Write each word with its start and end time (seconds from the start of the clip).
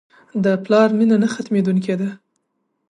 د 0.43 0.45
پلار 0.63 0.89
مینه 0.97 1.17
نه 1.23 1.27
ختمېدونکې 1.33 1.95
ده. 2.01 2.09